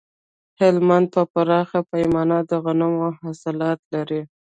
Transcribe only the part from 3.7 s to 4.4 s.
لري